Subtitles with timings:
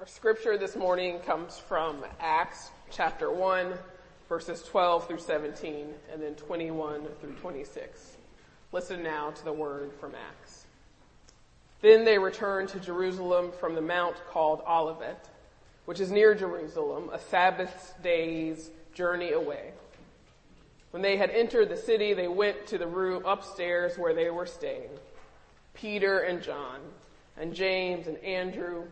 [0.00, 3.72] Our scripture this morning comes from Acts chapter 1,
[4.28, 8.16] verses 12 through 17, and then 21 through 26.
[8.70, 10.66] Listen now to the word from Acts.
[11.80, 15.28] Then they returned to Jerusalem from the mount called Olivet,
[15.86, 19.72] which is near Jerusalem, a Sabbath day's journey away.
[20.92, 24.46] When they had entered the city, they went to the room upstairs where they were
[24.46, 24.90] staying.
[25.74, 26.82] Peter and John,
[27.36, 28.84] and James and Andrew,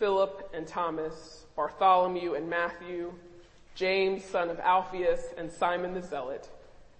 [0.00, 3.12] Philip and Thomas, Bartholomew and Matthew,
[3.74, 6.48] James son of Alphaeus and Simon the Zealot,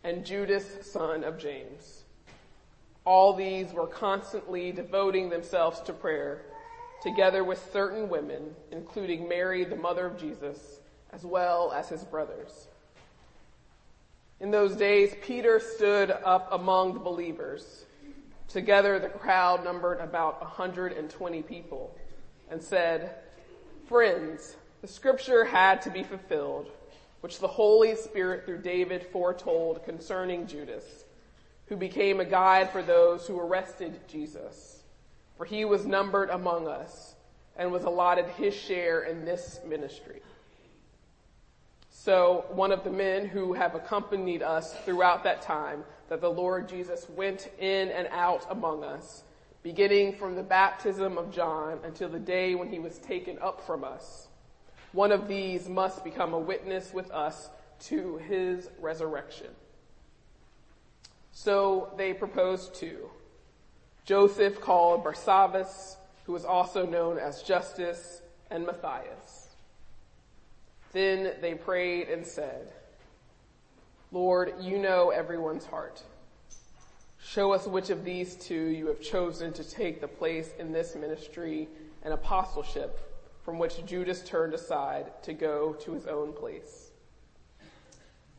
[0.05, 2.05] and Judas son of James.
[3.07, 6.43] All these were constantly devoting themselves to prayer,
[7.03, 12.69] together with certain women, including Mary, the mother of Jesus, as well as his brothers.
[14.41, 17.87] In those days, Peter stood up among the believers.
[18.47, 21.97] Together, the crowd numbered about 120 people
[22.51, 23.15] and said,
[23.87, 26.71] Friends, the scripture had to be fulfilled,
[27.21, 31.05] which the Holy Spirit through David foretold concerning Judas,
[31.67, 34.83] who became a guide for those who arrested Jesus.
[35.37, 37.15] For he was numbered among us
[37.57, 40.23] and was allotted his share in this ministry.
[41.91, 46.69] So one of the men who have accompanied us throughout that time that the Lord
[46.69, 49.23] Jesus went in and out among us
[49.63, 53.85] beginning from the baptism of John until the day when he was taken up from
[53.85, 54.29] us.
[54.93, 57.51] One of these must become a witness with us
[57.81, 59.49] to his resurrection.
[61.33, 63.11] So they proposed two.
[64.05, 69.49] Joseph called Barsabbas, who was also known as Justus, and Matthias.
[70.93, 72.73] Then they prayed and said,
[74.11, 76.03] Lord, you know everyone's heart.
[77.23, 80.95] Show us which of these two you have chosen to take the place in this
[80.95, 81.69] ministry
[82.03, 83.07] and apostleship
[83.45, 86.91] from which Judas turned aside to go to his own place.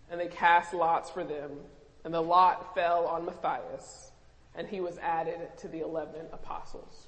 [0.10, 1.52] And they cast lots for them,
[2.04, 4.12] and the lot fell on Matthias,
[4.56, 7.08] and he was added to the eleven apostles.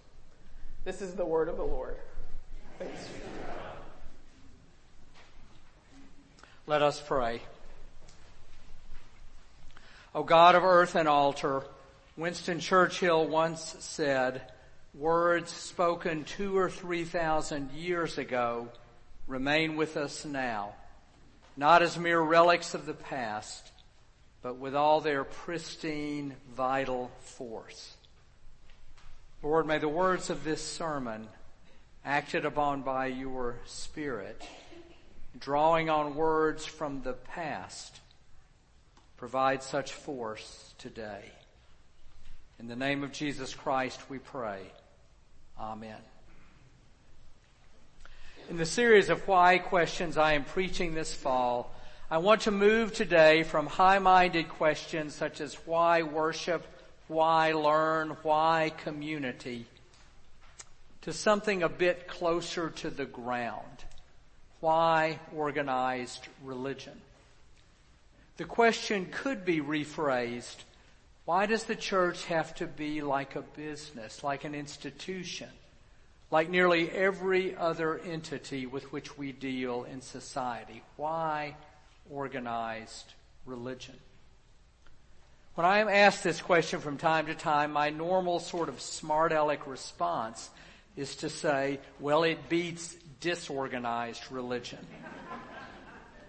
[0.86, 1.98] This is the word of the Lord.
[2.80, 3.10] Thanks.
[6.66, 7.42] Let us pray.
[10.16, 11.64] O God of earth and altar,
[12.16, 14.44] Winston Churchill once said,
[14.94, 18.70] words spoken two or three thousand years ago
[19.26, 20.74] remain with us now,
[21.58, 23.72] not as mere relics of the past,
[24.44, 27.96] but with all their pristine, vital force.
[29.42, 31.28] Lord, may the words of this sermon,
[32.06, 34.48] acted upon by your Spirit,
[35.40, 38.00] drawing on words from the past,
[39.18, 41.24] provide such force today.
[42.60, 44.62] In the name of Jesus Christ we pray.
[45.60, 45.98] Amen.
[48.50, 51.74] In the series of why questions I am preaching this fall,
[52.12, 56.66] I want to move today from high-minded questions such as why worship,
[57.08, 59.66] why learn, why community,
[61.02, 63.86] to something a bit closer to the ground.
[64.60, 67.02] Why organized religion?
[68.38, 70.64] The question could be rephrased,
[71.26, 75.50] why does the church have to be like a business, like an institution,
[76.32, 80.82] like nearly every other entity with which we deal in society?
[80.98, 81.56] Why
[82.10, 83.14] organized
[83.46, 83.96] religion?
[85.56, 89.32] When I am asked this question from time to time, my normal sort of smart
[89.32, 90.50] aleck response
[90.96, 94.80] is to say, well, it beats disorganized religion.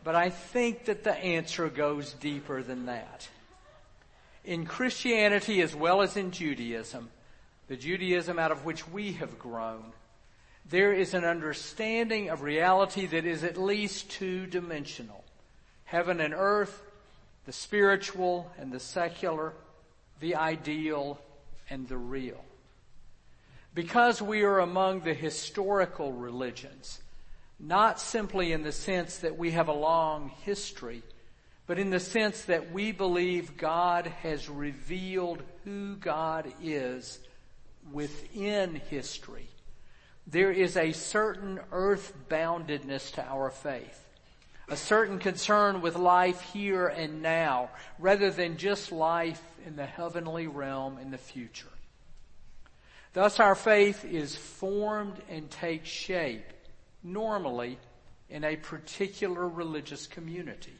[0.05, 3.27] But I think that the answer goes deeper than that.
[4.45, 7.09] In Christianity as well as in Judaism,
[7.69, 9.95] the Judaism out of which we have grown,
[10.69, 15.25] there is an understanding of reality that is at least two dimensional.
[15.85, 16.83] Heaven and earth,
[17.47, 19.55] the spiritual and the secular,
[20.21, 21.19] the ideal
[21.71, 22.45] and the real.
[23.75, 27.01] Because we are among the historical religions,
[27.67, 31.03] not simply in the sense that we have a long history,
[31.67, 37.19] but in the sense that we believe God has revealed who God is
[37.91, 39.49] within history.
[40.27, 44.01] There is a certain earth-boundedness to our faith.
[44.69, 50.47] A certain concern with life here and now, rather than just life in the heavenly
[50.47, 51.69] realm in the future.
[53.13, 56.45] Thus our faith is formed and takes shape
[57.05, 57.79] normally
[58.29, 60.73] in a particular religious community.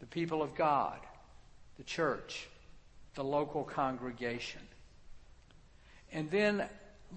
[0.00, 0.98] The people of God,
[1.76, 2.48] the church,
[3.14, 4.62] the local congregation.
[6.12, 6.64] And then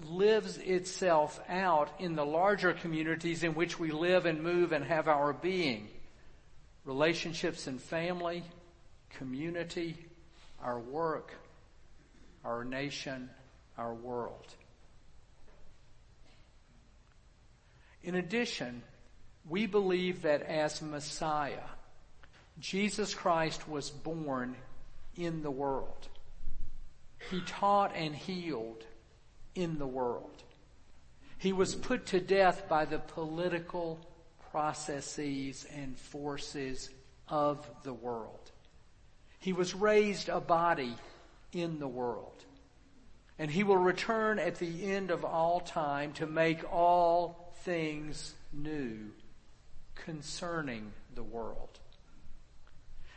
[0.04, 5.08] lives itself out in the larger communities in which we live and move and have
[5.08, 5.88] our being.
[6.84, 8.42] Relationships and family,
[9.10, 9.96] community,
[10.62, 11.32] our work,
[12.44, 13.30] our nation,
[13.78, 14.46] our world.
[18.02, 18.82] In addition,
[19.48, 21.68] we believe that as Messiah,
[22.58, 24.56] Jesus Christ was born
[25.16, 26.08] in the world.
[27.30, 28.84] He taught and healed
[29.54, 30.42] in the world.
[31.38, 33.98] He was put to death by the political
[34.50, 36.90] processes and forces
[37.28, 38.50] of the world.
[39.38, 40.94] He was raised a body
[41.52, 42.44] in the world.
[43.38, 49.10] And he will return at the end of all time to make all things new
[49.94, 51.78] concerning the world.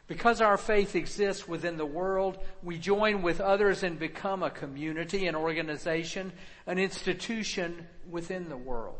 [0.08, 5.26] Because our faith exists within the world, we join with others and become a community,
[5.26, 6.32] an organization,
[6.68, 9.00] an institution within the world.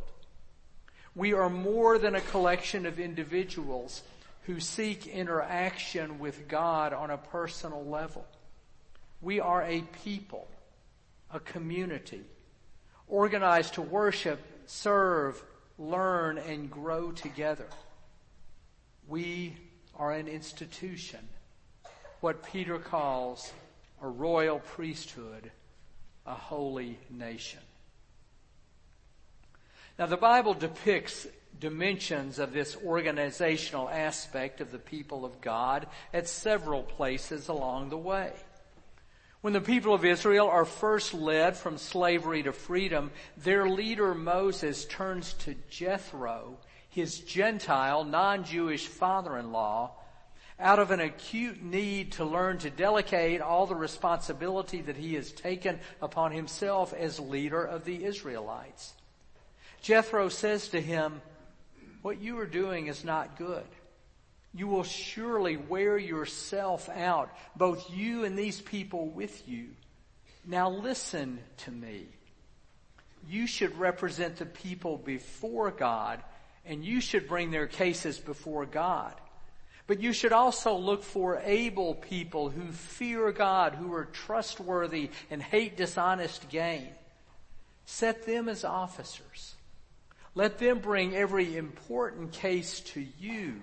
[1.16, 4.02] We are more than a collection of individuals
[4.44, 8.26] who seek interaction with God on a personal level.
[9.22, 10.48] We are a people,
[11.32, 12.24] a community,
[13.08, 14.40] organized to worship,
[14.70, 15.42] serve,
[15.78, 17.68] learn, and grow together.
[19.08, 19.56] We
[19.96, 21.20] are an institution,
[22.22, 23.52] what Peter calls
[24.02, 25.52] a royal priesthood,
[26.26, 27.62] a holy nation.
[29.98, 31.28] Now the Bible depicts
[31.60, 37.98] dimensions of this organizational aspect of the people of God at several places along the
[37.98, 38.34] way.
[39.46, 44.86] When the people of Israel are first led from slavery to freedom, their leader Moses
[44.86, 46.58] turns to Jethro
[46.90, 49.92] his Gentile, non-Jewish father-in-law
[50.60, 55.32] out of an acute need to learn to delegate all the responsibility that he has
[55.32, 58.94] taken upon himself as leader of the Israelites.
[59.80, 61.22] Jethro says to him,
[62.02, 63.68] what you are doing is not good.
[64.56, 69.68] You will surely wear yourself out, both you and these people with you.
[70.46, 72.06] Now listen to me.
[73.28, 76.22] You should represent the people before God
[76.66, 79.14] and you should bring their cases before God.
[79.88, 85.44] But you should also look for able people who fear God, who are trustworthy and
[85.44, 86.90] hate dishonest gain.
[87.86, 89.56] Set them as officers.
[90.34, 93.62] Let them bring every important case to you,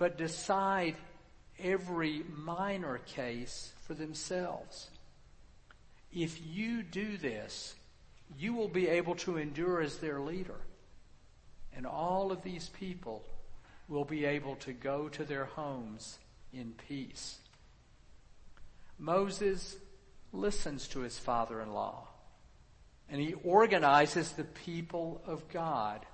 [0.00, 0.96] but decide
[1.58, 4.88] every minor case for themselves.
[6.10, 7.74] If you do this,
[8.38, 10.58] you will be able to endure as their leader.
[11.76, 13.22] And all of these people
[13.88, 16.18] will be able to go to their homes
[16.50, 17.38] in peace.
[18.98, 19.76] Moses
[20.32, 22.08] listens to his father-in-law
[23.10, 26.06] and he organizes the people of God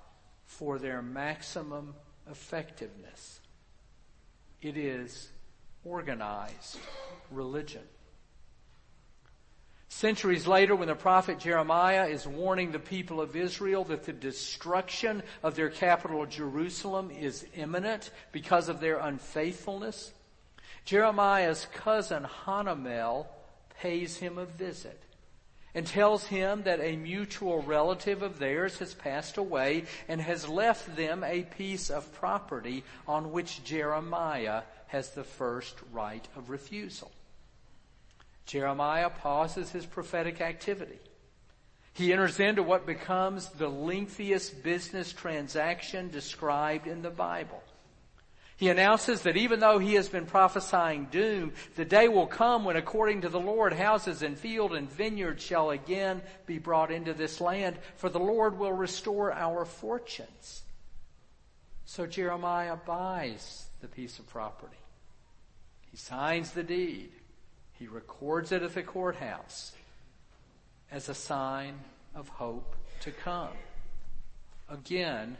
[0.43, 1.95] for their maximum
[2.29, 3.39] effectiveness.
[4.61, 5.29] It is
[5.83, 6.79] organized
[7.31, 7.83] religion.
[9.89, 15.23] Centuries later, when the prophet Jeremiah is warning the people of Israel that the destruction
[15.41, 20.11] of their capital Jerusalem is imminent because of their unfaithfulness,
[20.85, 23.25] Jeremiah's cousin Hanamel
[23.81, 25.01] pays him a visit
[25.77, 30.95] and tells him that a mutual relative of theirs has passed away and has left
[30.95, 37.11] them a piece of property on which Jeremiah has the first right of refusal.
[38.47, 40.97] Jeremiah pauses his prophetic activity.
[41.93, 47.61] He enters into what becomes the lengthiest business transaction described in the Bible.
[48.57, 52.75] He announces that even though he has been prophesying doom, the day will come when
[52.75, 57.39] according to the Lord, houses and field and vineyards shall again be brought into this
[57.39, 60.63] land, for the Lord will restore our fortunes.
[61.85, 64.75] So Jeremiah buys the piece of property.
[65.91, 67.11] He signs the deed.
[67.73, 69.71] He records it at the courthouse
[70.91, 71.75] as a sign
[72.15, 73.53] of hope to come.
[74.67, 75.37] Again,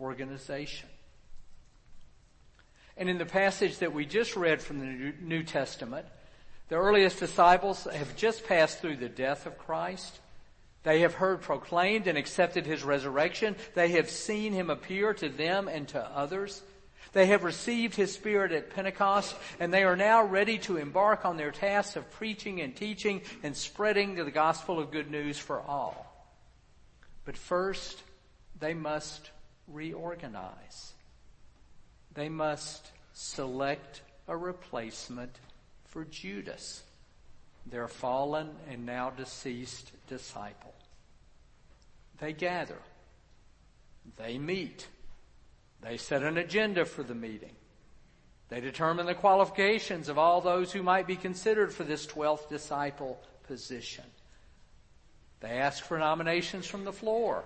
[0.00, 0.88] organization.
[2.96, 6.06] And in the passage that we just read from the New Testament,
[6.68, 10.20] the earliest disciples have just passed through the death of Christ.
[10.84, 13.56] They have heard proclaimed and accepted his resurrection.
[13.74, 16.62] They have seen him appear to them and to others.
[17.14, 21.36] They have received His Spirit at Pentecost and they are now ready to embark on
[21.36, 26.12] their task of preaching and teaching and spreading the gospel of good news for all.
[27.24, 28.02] But first,
[28.58, 29.30] they must
[29.68, 30.93] reorganize.
[32.14, 35.36] They must select a replacement
[35.84, 36.82] for Judas.
[37.66, 40.74] their fallen and now deceased disciple.
[42.18, 42.78] They gather.
[44.16, 44.86] They meet.
[45.80, 47.56] They set an agenda for the meeting.
[48.50, 53.18] They determine the qualifications of all those who might be considered for this 12th disciple
[53.46, 54.04] position.
[55.40, 57.44] They ask for nominations from the floor.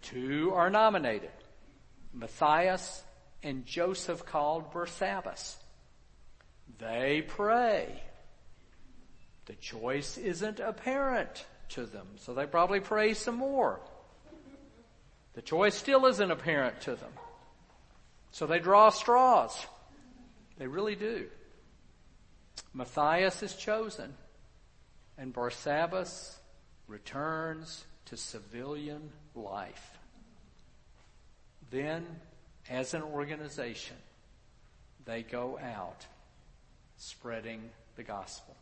[0.00, 1.30] Two are nominated.
[2.14, 3.02] Matthias
[3.42, 5.56] and Joseph called Barsabbas.
[6.78, 8.02] They pray.
[9.46, 13.80] The choice isn't apparent to them, so they probably pray some more.
[15.34, 17.12] The choice still isn't apparent to them.
[18.30, 19.66] So they draw straws.
[20.58, 21.26] They really do.
[22.74, 24.14] Matthias is chosen,
[25.18, 26.36] and Barsabbas
[26.86, 29.98] returns to civilian life.
[31.70, 32.06] Then,
[32.68, 33.96] as an organization,
[35.04, 36.06] they go out
[36.96, 38.56] spreading the gospel.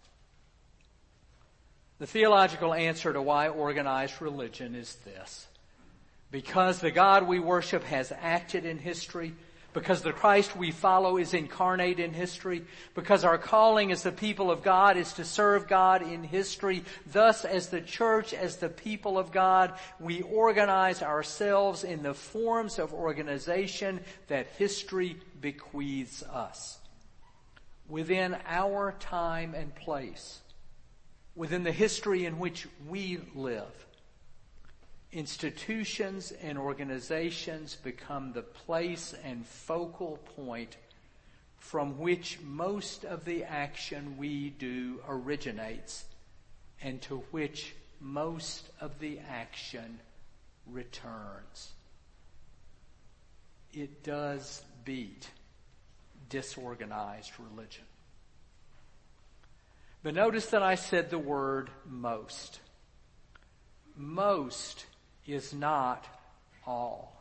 [1.99, 5.47] The theological answer to why organized religion is this.
[6.31, 9.35] Because the God we worship has acted in history,
[9.73, 14.51] because the Christ we follow is incarnate in history, because our calling as the people
[14.51, 16.85] of God is to serve God in history.
[17.07, 22.79] Thus, as the church, as the people of God, we organize ourselves in the forms
[22.79, 26.79] of organization that history bequeaths us.
[27.89, 30.41] Within our time and place,
[31.35, 33.87] within the history in which we live,
[35.13, 40.77] institutions and organizations become the place and focal point
[41.59, 46.05] from which most of the action we do originates
[46.83, 50.01] and to which most of the action
[50.67, 51.73] returns.
[53.73, 55.29] It does beat
[56.29, 57.85] disorganized religion.
[60.03, 62.61] But notice that I said the word most.
[63.97, 64.87] Most
[65.33, 66.05] is not
[66.67, 67.17] all.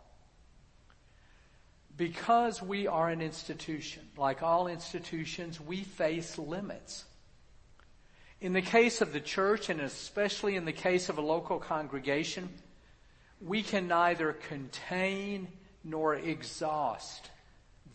[1.95, 7.05] Because we are an institution, like all institutions, we face limits.
[8.41, 12.49] In the case of the church, and especially in the case of a local congregation,
[13.41, 15.49] we can neither contain
[15.83, 17.29] nor exhaust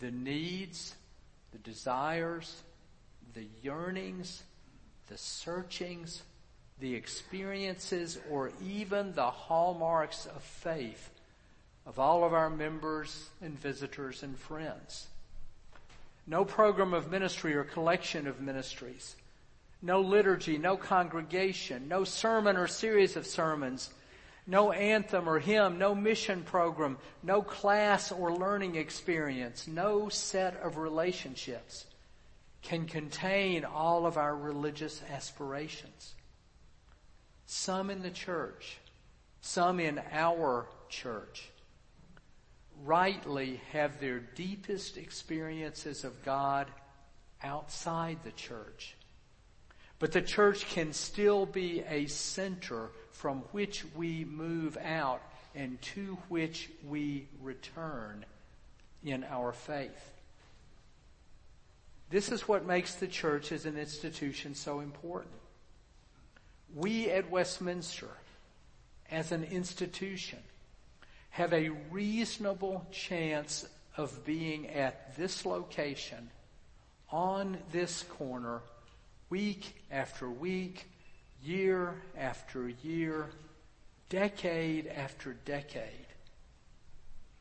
[0.00, 0.94] the needs,
[1.52, 2.62] the desires,
[3.32, 4.42] the yearnings,
[5.08, 6.22] the searchings,
[6.80, 11.10] the experiences or even the hallmarks of faith
[11.86, 15.06] of all of our members and visitors and friends.
[16.26, 19.16] No program of ministry or collection of ministries.
[19.82, 23.90] No liturgy, no congregation, no sermon or series of sermons,
[24.46, 30.78] no anthem or hymn, no mission program, no class or learning experience, no set of
[30.78, 31.84] relationships
[32.62, 36.14] can contain all of our religious aspirations.
[37.46, 38.78] Some in the church,
[39.40, 41.50] some in our church,
[42.84, 46.66] rightly have their deepest experiences of God
[47.42, 48.94] outside the church.
[49.98, 55.22] But the church can still be a center from which we move out
[55.54, 58.24] and to which we return
[59.04, 60.12] in our faith.
[62.10, 65.34] This is what makes the church as an institution so important
[66.74, 68.08] we at Westminster,
[69.10, 70.40] as an institution,
[71.30, 73.66] have a reasonable chance
[73.96, 76.30] of being at this location,
[77.10, 78.60] on this corner,
[79.30, 80.86] week after week,
[81.44, 83.26] year after year,
[84.08, 86.06] decade after decade,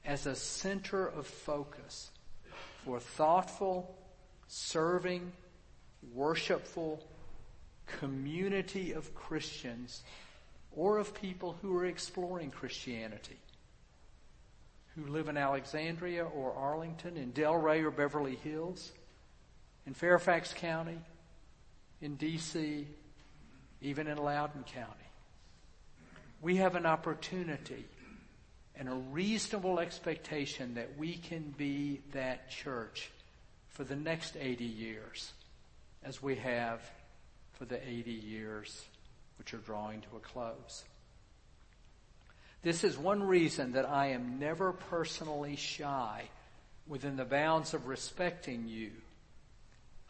[0.06, 2.12] as a center of focus
[2.84, 3.96] for thoughtful,
[4.48, 5.32] serving,
[6.14, 7.04] worshipful,
[7.86, 10.04] community of Christians
[10.76, 13.38] or of people who are exploring Christianity,
[14.96, 18.92] who live in Alexandria or Arlington, in Del Ray or Beverly Hills,
[19.86, 21.00] in Fairfax County,
[22.02, 22.88] in D.C.,
[23.82, 24.92] even in Loudoun County.
[26.42, 27.86] We have an opportunity
[28.76, 33.12] and a reasonable expectation that we can be that church
[33.70, 35.32] for the next 80 years
[36.04, 36.82] as we have
[37.64, 38.84] for the 80 years
[39.38, 40.84] which are drawing to a close.
[42.62, 46.24] This is one reason that I am never personally shy
[46.88, 48.92] within the bounds of respecting you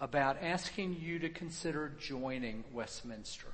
[0.01, 3.53] about asking you to consider joining Westminster,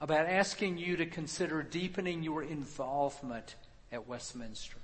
[0.00, 3.56] about asking you to consider deepening your involvement
[3.92, 4.78] at Westminster,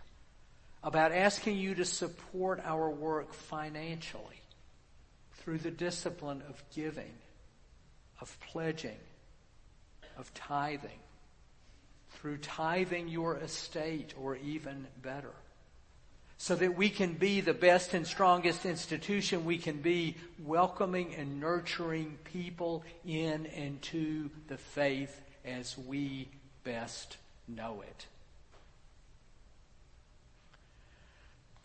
[0.83, 4.43] about asking you to support our work financially
[5.37, 7.13] through the discipline of giving
[8.21, 8.99] of pledging,
[10.17, 10.99] of tithing,
[12.11, 15.33] through tithing your estate or even better.
[16.41, 21.41] So that we can be the best and strongest institution we can be, welcoming and
[21.41, 26.29] nurturing people in and to the faith as we
[26.63, 27.17] best
[27.49, 28.07] know it.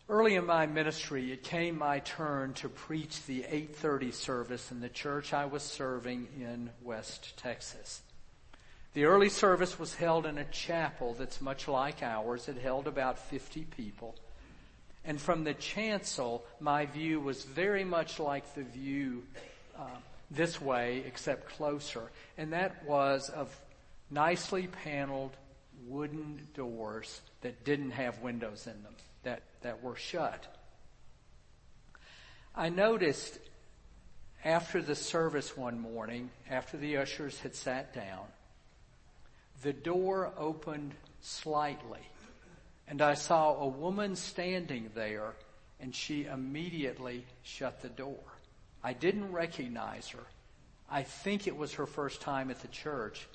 [0.06, 4.90] Early in my ministry, it came my turn to preach the 830 service in the
[4.90, 8.02] church I was serving in West Texas.
[8.92, 12.48] The early service was held in a chapel that's much like ours.
[12.48, 14.14] It held about 50 people.
[15.06, 19.22] And from the chancel, my view was very much like the view
[19.74, 19.86] uh,
[20.30, 22.10] this way, except closer.
[22.36, 23.58] And that was of
[24.10, 25.34] nicely paneled
[25.86, 30.46] wooden doors that didn't have windows in them that, that were shut.
[32.54, 33.38] I noticed
[34.44, 38.26] after the service one morning, after the ushers had sat down,
[39.62, 42.00] the door opened slightly
[42.86, 45.32] and I saw a woman standing there
[45.80, 48.20] and she immediately shut the door.
[48.82, 50.24] I didn't recognize her.
[50.90, 53.26] I think it was her first time at the church.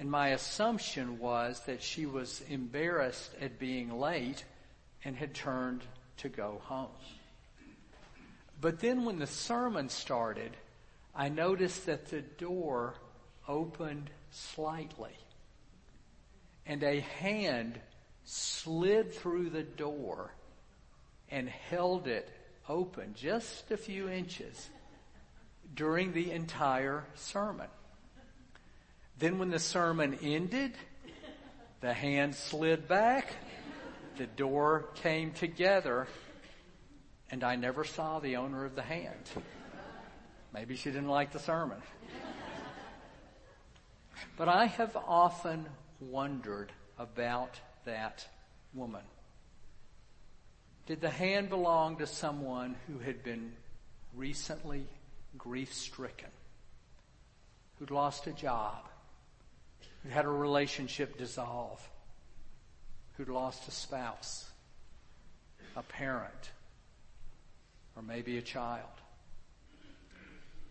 [0.00, 4.42] And my assumption was that she was embarrassed at being late
[5.04, 5.82] and had turned
[6.16, 6.88] to go home.
[8.62, 10.56] But then when the sermon started,
[11.14, 12.94] I noticed that the door
[13.46, 15.12] opened slightly
[16.64, 17.78] and a hand
[18.24, 20.32] slid through the door
[21.30, 22.30] and held it
[22.70, 24.70] open just a few inches
[25.74, 27.68] during the entire sermon.
[29.20, 30.72] Then when the sermon ended,
[31.82, 33.34] the hand slid back
[34.16, 36.06] the door came together
[37.30, 39.30] and I never saw the owner of the hand.
[40.52, 41.80] Maybe she didn't like the sermon.
[44.36, 45.66] But I have often
[46.00, 48.26] wondered about that
[48.74, 49.04] woman.
[50.86, 53.52] Did the hand belong to someone who had been
[54.14, 54.86] recently
[55.36, 56.30] grief stricken,
[57.78, 58.88] who'd lost a job,
[60.02, 61.80] who had a relationship dissolve,
[63.16, 64.48] who'd lost a spouse,
[65.76, 66.50] a parent,
[67.96, 68.88] or maybe a child?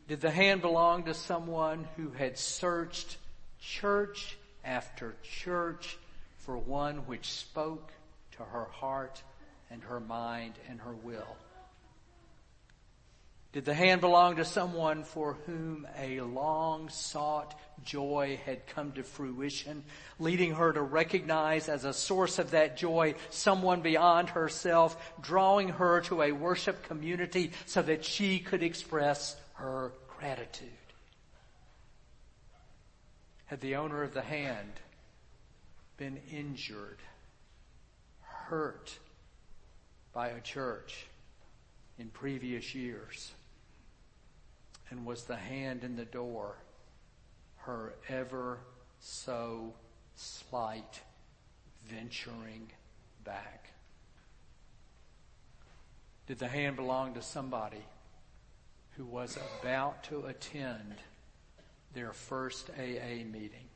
[0.08, 3.18] Did the hand belong to someone who had searched
[3.60, 5.98] church after church
[6.38, 7.92] for one which spoke
[8.32, 9.22] to her heart
[9.70, 11.38] and her mind and her will?
[13.52, 19.04] Did the hand belong to someone for whom a long sought joy had come to
[19.04, 19.84] fruition,
[20.20, 26.02] leading her to recognize as a source of that joy someone beyond herself, drawing her
[26.02, 30.70] to a worship community so that she could express her gratitude?
[33.48, 34.74] Had the owner of the hand
[35.98, 37.00] been injured,
[38.22, 38.96] hurt
[40.14, 41.08] by a church
[41.98, 43.32] in previous years?
[44.90, 46.56] And was the hand in the door,
[47.58, 48.60] her ever
[49.00, 49.74] so
[50.16, 51.02] slight
[51.88, 52.72] venturing
[53.24, 53.72] back.
[56.28, 57.84] Did the hand belong to somebody
[58.98, 60.96] who was about to attend
[61.94, 63.68] their first AA meeting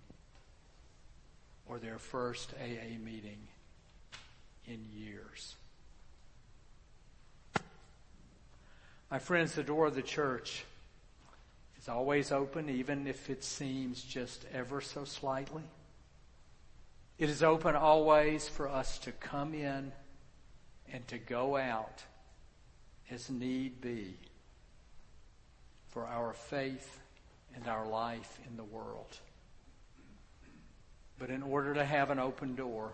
[1.65, 3.47] or their first AA meeting
[4.67, 5.55] in years?
[9.09, 10.65] My friends, the door of the church
[11.83, 15.63] is always open, even if it seems just ever so slightly.
[17.19, 19.91] It is open always for us to come in
[20.93, 22.01] and to go out
[23.11, 24.15] as need be
[25.89, 27.01] for our faith
[27.53, 29.19] and our life in the world.
[31.19, 32.93] But in order to have an open door,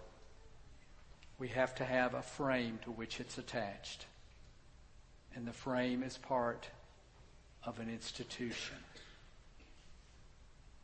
[1.37, 4.07] we have to have a frame to which it's attached.
[5.35, 6.69] And the frame is part
[7.63, 8.77] of an institution,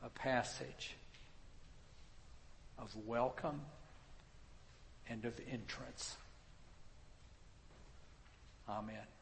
[0.03, 0.95] a passage
[2.77, 3.61] of welcome
[5.09, 6.17] and of entrance.
[8.67, 9.14] Amen.